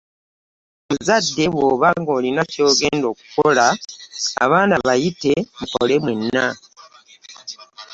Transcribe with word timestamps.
Omuzadde 0.83 1.43
bw’oba 1.53 1.89
olina 2.15 2.41
ky’ogenda 2.51 3.05
okukola, 3.13 3.65
abaana 4.43 4.75
bayite 4.85 5.33
mukole 5.57 5.95
mwenna. 6.03 6.45